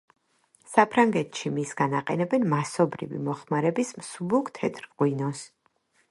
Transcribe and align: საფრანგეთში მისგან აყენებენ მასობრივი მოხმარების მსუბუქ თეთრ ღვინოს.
საფრანგეთში 0.75 1.49
მისგან 1.57 1.91
აყენებენ 1.99 2.47
მასობრივი 2.53 3.19
მოხმარების 3.27 3.91
მსუბუქ 4.01 4.49
თეთრ 4.57 4.89
ღვინოს. 5.03 5.43